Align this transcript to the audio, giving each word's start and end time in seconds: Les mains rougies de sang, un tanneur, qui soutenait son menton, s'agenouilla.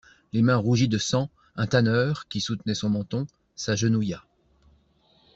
Les 0.33 0.41
mains 0.41 0.55
rougies 0.57 0.87
de 0.87 0.97
sang, 0.97 1.29
un 1.55 1.67
tanneur, 1.67 2.27
qui 2.27 2.41
soutenait 2.41 2.73
son 2.73 2.89
menton, 2.89 3.27
s'agenouilla. 3.55 4.23